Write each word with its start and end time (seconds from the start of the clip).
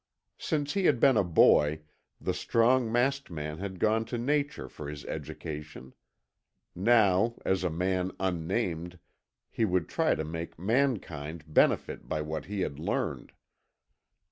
Since 0.39 0.73
he 0.73 0.85
had 0.85 0.99
been 0.99 1.15
a 1.15 1.23
boy, 1.23 1.81
the 2.19 2.33
strong 2.33 2.91
masked 2.91 3.29
man 3.29 3.59
had 3.59 3.77
gone 3.77 4.03
to 4.05 4.17
nature 4.17 4.67
for 4.67 4.89
his 4.89 5.05
education. 5.05 5.93
Now, 6.73 7.35
as 7.45 7.63
a 7.63 7.69
man 7.69 8.11
unnamed, 8.19 8.97
he 9.51 9.63
would 9.63 9.87
try 9.87 10.15
to 10.15 10.23
make 10.25 10.57
mankind 10.57 11.43
benefit 11.45 12.09
by 12.09 12.21
what 12.23 12.45
he 12.45 12.61
had 12.61 12.79
learned. 12.79 13.33